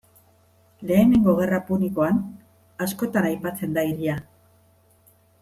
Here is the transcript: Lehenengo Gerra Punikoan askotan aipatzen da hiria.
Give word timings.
Lehenengo 0.91 1.35
Gerra 1.39 1.59
Punikoan 1.67 2.17
askotan 2.87 3.29
aipatzen 3.33 3.77
da 3.79 3.85
hiria. 3.91 4.19